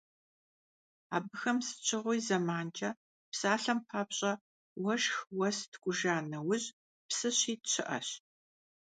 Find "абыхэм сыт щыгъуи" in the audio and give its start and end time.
1.15-2.19